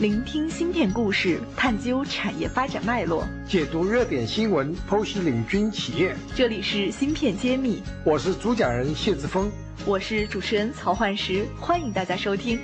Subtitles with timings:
[0.00, 6.14] 聆听芯片故事，探究产业发展脉络，解读热点新闻，剖析领军企业。
[6.36, 9.50] 这里是芯片揭秘，我是主讲人谢志峰，
[9.84, 12.60] 我是主持人曹焕石，欢迎大家收听。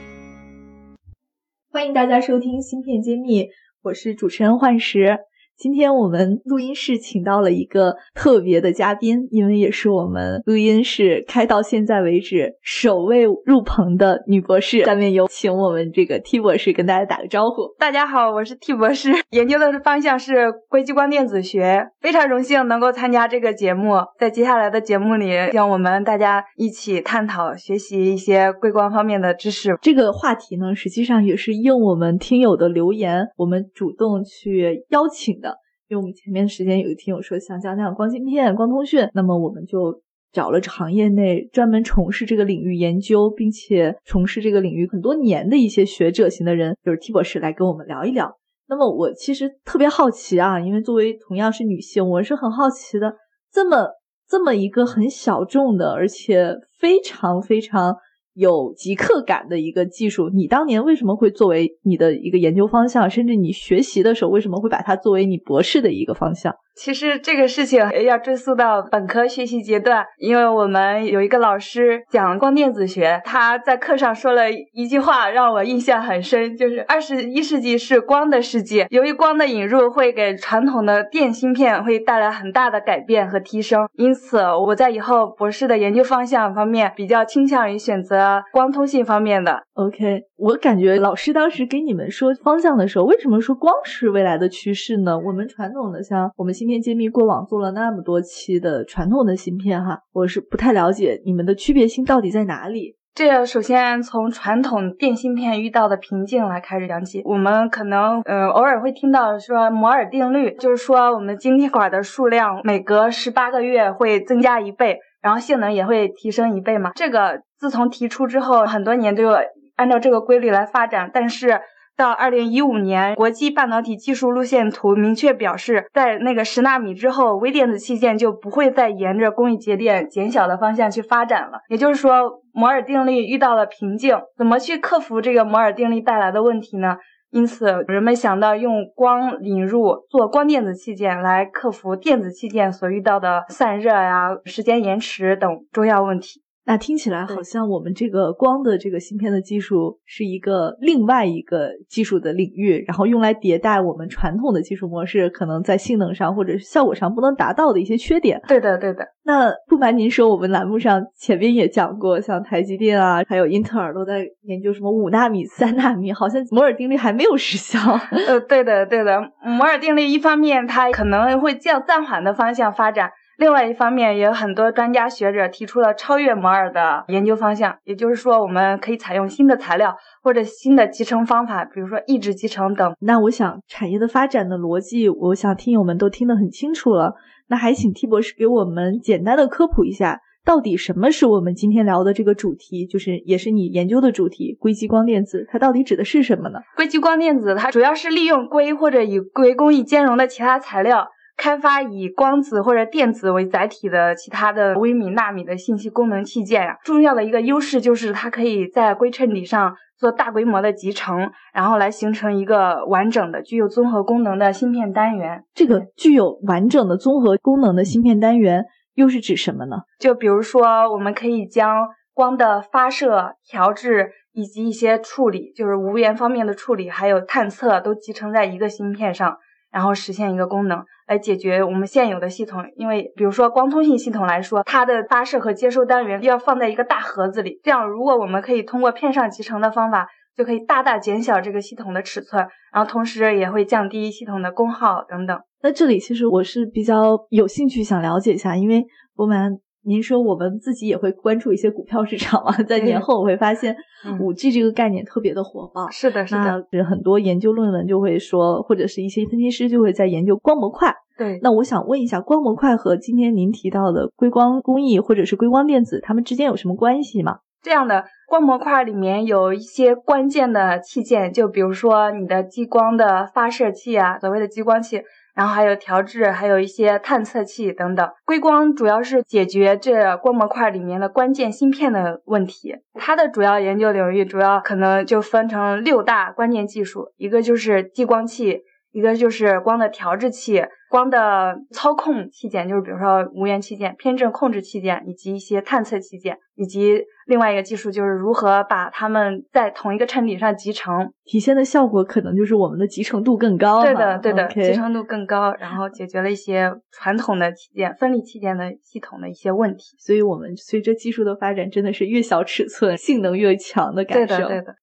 [1.73, 3.49] 欢迎大家收听芯片揭秘，
[3.83, 5.19] 我是主持人焕石。
[5.57, 14.85] 今天我们录音室请到了一个特别的嘉宾，因为也是我们录音室开到现在为止首位入棚的女博士。
[14.85, 17.73] 下面有请我们这个 T 博士跟大家打个招呼。
[17.79, 23.95] 大家好，我是 T 博士，研究的方向是硅激光电子学，非常荣幸能够参加这个节目。
[24.19, 29.79] 在接下来的节目里，让我们大家一起探讨学习一些硅光方面的知识。
[29.81, 35.44] 这个话题呢，实际上也是应我们听友的留言，我们主动去邀请。
[35.89, 48.37] 因为我们前面时间有个听友说想讲讲光芯片、光通讯，那么我们就找了行业内专门从事这个领域研究，并且从事这个领域很多年的一些学者型的人，就是 T 博士来跟我们聊一聊。
[48.67, 53.15] 那么我其实特别好奇啊，因为作为同样是女性，我是很好奇的，
[53.53, 53.89] 这么
[54.27, 57.97] 这么一个很小众的，而且非常非常。
[58.35, 63.09] 有即刻感的一个技术，你当年为什么会作为你的一个研究方向？
[63.09, 66.55] 甚至你学习的时候，为什么会把它作为你博士的一个方向？
[66.75, 89.63] 其实这个事情要追溯到本科学习阶段，因为我们有一个老师讲光电子学，他在课上说了一句话，让我印象很深，就是二十一世纪是光的世纪，由于光的引入会给传统的电芯片会带来很大的改变和提升，因此我在以后博士的研究方向方面比较倾向于选择光通信方面的。
[89.75, 95.19] OK，我感觉老师当时给你们说方向的时候，为什么说光是未来的趋势呢？
[95.19, 102.95] 我们传统的像我们芯片揭秘过往做了那么多期的传统的芯片哈，我是不太了解你们的区别性到底在哪里。
[103.17, 107.23] 这首先从传统电芯片遇到的瓶颈来开始讲起。
[107.25, 116.93] 我们可能呃偶尔会听到说摩尔定律，就是说我们晶体管的数量每隔十八个月会增加一倍，然后性能也会提升一倍嘛。
[116.95, 119.37] 这个自从提出之后，很多年都有
[119.77, 121.61] 按照这个规律来发展，但是。
[121.97, 131.61] 到二零一五年，国际半导体技术路线图明确表示，在那个十纳米之后，微电子器件就不会再沿着工艺节点减小的方向去发展了。
[131.69, 136.97] 也就是说，摩尔定律遇到了瓶颈，怎么去克服这个摩尔定律带来的问题呢？
[137.31, 146.44] 因此，人们想到用光引入做光电子器件来克服电子器件所遇到的散热呀、时间延迟等重要问题。
[146.67, 158.41] 那听起来好像我们这个光的这个芯片的技术是一个另外一个技术的领域，然后用来迭代我们传统的技术模式，可能在性能上或者是效果上不能达到的一些缺点。
[158.49, 159.07] 对的，对的。
[159.25, 167.79] 那不瞒您说，我们栏目上前面也讲过，像台积电啊，还有英特尔都在研究什么五纳米、三纳米，好像摩尔定律还没有失效。
[168.27, 169.21] 呃，对的，对的。
[169.43, 173.11] 摩尔定律一方面它可能会向暂缓的方向发展。
[173.37, 182.95] 另外一方面，也有很多专家学者提出了超越摩尔的研究方向，也就是说，我们可以采用新的材料或者新的集成方法，比如说抑制集成等。
[183.01, 187.15] 那我想，产业的发展的逻辑，我想听友们都听得很清楚了。
[187.49, 196.61] 那还请 T 博士给我们简单的科普一下，到底什么是我们今天聊的这个主题，就是也是你研究的主题——硅基光电子，它到底指的是什么呢？
[196.77, 201.09] 硅基光电子它主要是利用硅或者与硅工艺兼容的其他材料。
[201.37, 215.45] 开发以光子或者电子为载体的其他的微米、纳米的信息功能器件呀，重要的一个优势就是它可以在硅衬底上做大规模的集成，然后来形成一个完整的、具有综合功能的芯片单元。
[215.55, 218.65] 这个具有完整的综合功能的芯片单元
[218.95, 219.79] 又是指什么呢？
[219.99, 229.39] 就比如说，我们可以将光的发射、调制以及一些处理，就是无源方面的处理，还有探测，都集成在一个芯片上。
[229.71, 245.41] 然后实现一个功能来解决我们现有的系统，因为比如说光通信系统来说，它的发射和接收单元要放在一个大盒子里，这样如果我们可以通过片上集成的方法，就可以大大减小这个系统的尺寸，然后同时也会降低系统的功耗等等。
[245.63, 248.85] 那这里其实我是比较有兴趣想了解一下，因为
[249.17, 249.61] 我们。
[249.87, 252.53] 您说我们自己也会关注一些股票市场嘛？
[252.63, 253.77] 在年后我会发现，
[254.21, 255.91] 五 G 这个概念特别的火爆。
[255.91, 256.67] 是的，是的。
[256.73, 260.95] 是很多研究论文就会说，或者是一些分析师就会在研究光模块。
[261.19, 261.39] 对。
[261.43, 267.41] 那我想问一下，光模块和今天您提到的硅光工艺或者是硅光电子，它们之间有什么关系吗？
[267.63, 275.03] 这样的光模块里面有一些关键的器件，就比如说你的激光的发射器啊，所谓的激光器。
[275.35, 278.09] 然后还有调制，还有一些探测器等等。
[278.25, 282.77] 硅光主要是解决这光模块里面的关键芯片的问题。
[282.95, 288.63] 它的主要研究领域主要可能就分成六大关键技术，一个就是激光器。
[288.95, 303.83] 一个就是光的调制器、光的操控器件，就是比如说无源器件、偏振控制器件，以及一些探测器件，以及另外一个技术就是如何把它们在同一个衬底上集成，体现的效果可能就是我们的集成度更高。
[303.83, 309.97] 对的，对的，集成度更高，然后解决了一些传统的器件、分离器件的系统的一些问题。
[309.99, 314.37] 所以，我们随着技术的发展，真的是越小尺寸性能越强的感受。
[314.37, 314.77] 对的，对的。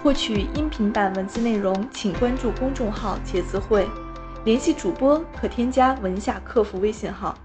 [0.00, 3.84] 获取音频版文字内容，请关注公众号“茄子会”，
[4.46, 7.36] 联系主播可添加文下客服微信号。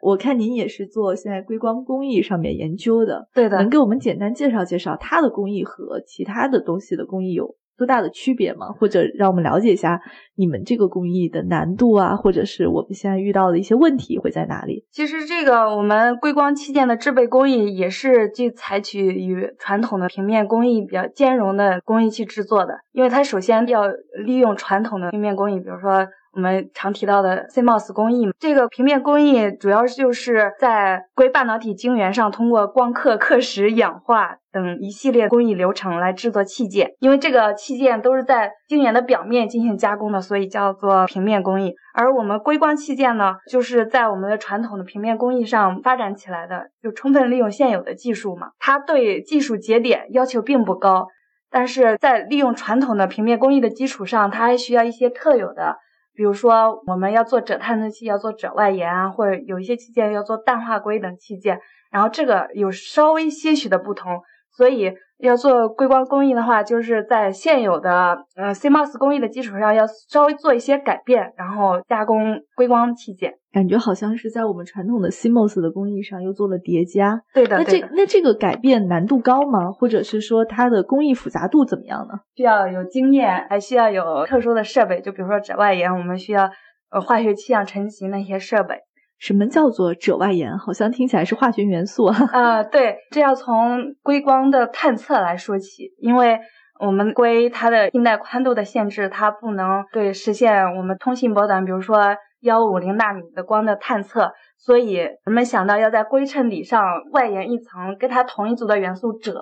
[0.00, 7.56] 我看您也是做现在硅光工艺上面研究的，对的，能给我们简单介绍介绍它的工艺和其他的东西的工艺有？
[7.76, 8.68] 多大的区别吗？
[8.68, 10.00] 或者让我们了解一下
[10.34, 14.84] 你们这个工艺的难度啊，或者是我们现在遇到的一些问题会在哪里？
[14.90, 23.86] 其实这个我们硅光器件的制备工艺也是去采取与传统的平面工艺比较兼容的工艺去制作的，因为它首先要
[24.24, 26.06] 利用传统的平面工艺，比如说。
[26.36, 36.90] 我们常提到的 CMOS 工艺，这个平面工艺主要就是在硅半导体晶圆上通过光刻、刻蚀、氧化等一系列工艺流程来制作器件。
[37.00, 41.74] 因为这个器件都是在晶圆的表面进行加工的，所以叫做平面工艺。
[41.94, 48.48] 而我们硅光器件呢，就是在我们的传统的平面工艺上发展起来的，就充分利用现有的技术嘛。
[48.58, 51.06] 它对技术节点要求并不高，
[51.50, 55.78] 但是在利用传统的平面工艺的基础上，它还需要一些特有的。
[56.16, 61.60] 比如说，我们要做锗探测器，要做锗外延啊，或者有一些器件要做氮化硅等器件，
[61.90, 64.96] 然后这个有稍微些许的不同，所以。
[65.18, 73.34] 要做硅光工艺的话，就是在现有的呃 CMOS 工艺的基础上，要稍微做一些改变，然后加工硅光器件。
[73.50, 77.22] 感觉好像是在我们传统的 CMOS 的工艺上又做了叠加。
[77.32, 79.72] 对的，那这那这个改变难度高吗？
[79.72, 82.20] 或者是说它的工艺复杂度怎么样呢？
[82.34, 86.50] 需要有经验，还需要有特殊的设备，就比如说紫外延，我们需要
[86.90, 88.80] 呃化学气象成型那些设备。
[89.18, 90.58] 什么叫做锗外延？
[90.58, 92.16] 好像听起来是化学元素啊。
[92.32, 96.38] 啊， 对，这要从硅光的探测来说起，因为
[96.78, 109.32] 我们硅它的信带宽度的限制，它不能对实现我们通信波段，比如说幺五零纳米的光的探测，所以人们想到要在硅衬底上外延一层跟它同一组的元素锗，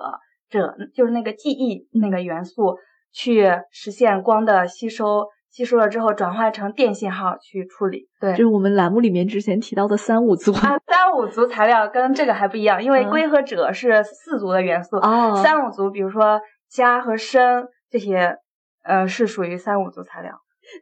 [0.49, 2.77] 锗就是那个记忆那个元素，
[3.11, 5.27] 去实现光的吸收。
[5.55, 8.09] 吸收了之后，转化成电信号去处理。
[8.19, 18.35] 对，就是我们栏目里面之前提到的三五族啊，三五族材料跟这个还不一样，因为硅和锗是四族的元素，哦，三五族，比如说镓和砷这些，
[18.83, 20.33] 呃，是属于三五族材料。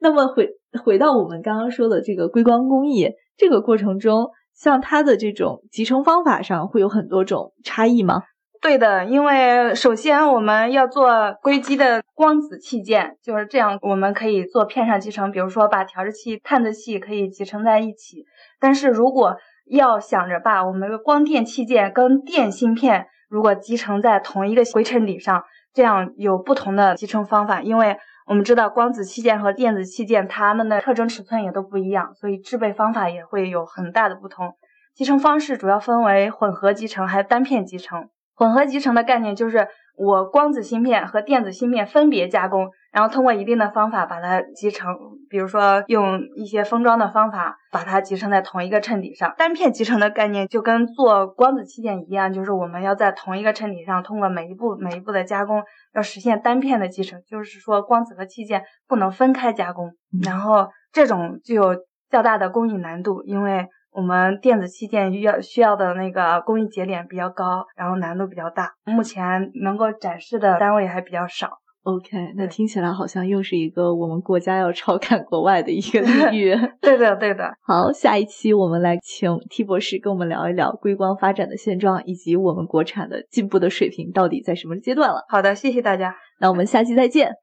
[0.01, 0.49] 那么回
[0.83, 8.23] 回到我们刚刚说的这个硅光工艺，这个过程中，像它的这种集成方法上会有很多种差异吗？
[8.63, 18.25] 对的，因为首先我们要做硅基的光子器件，就是这样，我们可以做片上集成，比如说把调制器、探测器可以集成在一起。
[18.61, 25.43] 但是如果要想着把我们的光电器件跟电芯片如果集成在同一个硅衬底上，
[25.73, 34.55] 这样有不同的集成方法，因为我们知道光子器件和电子器件它们的特征尺寸也都不一样，所以制备方法也会有很大的不同。
[34.95, 38.07] 集成方式主要分为混合集成还有单片集成。
[38.43, 44.93] 混合集成的概念就是我光子芯片和电子芯片分别加工，然后通过一定的方法把它集成，
[45.29, 49.33] 比如说用一些封装的方法把它集成在同一个衬底上。
[49.37, 55.63] 单片集成的概念就跟做光子器件一样，就是我们要在同一个衬底上通过每一步每一步的加工，
[55.93, 59.93] 要实现单片的集成，就是说光子和器件不能分开加工。
[60.21, 61.77] 然后这种就有
[62.09, 63.69] 较大的工艺难度，因为。
[63.93, 68.71] 我们电子器件要需要的那个工艺节点比较高，然后难度比较大。
[68.85, 71.59] 目前能够展示的单位还比较少。
[71.83, 76.55] OK，那听起来好像又是一个我们国家要超看国外的一个领域。
[76.79, 77.51] 对的，对的。
[77.61, 85.25] 好，下一期我们来请 T 博士跟我们聊一聊硅光发展的现状，以及我们国产的进步的水平到底在什么阶段了。
[85.27, 86.15] 好的，谢谢大家。
[86.39, 87.42] 那我们下期再见。